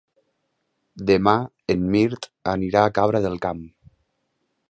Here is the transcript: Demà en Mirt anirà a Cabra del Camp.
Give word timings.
Demà 1.09 1.33
en 1.75 1.83
Mirt 1.97 2.27
anirà 2.55 2.85
a 2.87 2.93
Cabra 2.99 3.21
del 3.29 3.39
Camp. 3.47 3.65